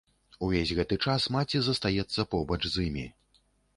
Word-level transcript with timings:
Увесь 0.45 0.71
гэты 0.77 0.97
час 1.09 1.27
маці 1.35 1.61
застаецца 1.67 2.27
побач 2.33 2.61
з 2.69 2.75
імі. 2.89 3.05